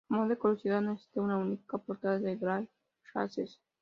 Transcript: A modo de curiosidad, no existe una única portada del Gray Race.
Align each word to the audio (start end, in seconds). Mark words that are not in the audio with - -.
A 0.09 0.13
modo 0.15 0.29
de 0.29 0.35
curiosidad, 0.37 0.81
no 0.81 0.93
existe 0.93 1.19
una 1.19 1.37
única 1.37 1.77
portada 1.77 2.17
del 2.17 2.39
Gray 2.39 2.67
Race. 3.13 3.45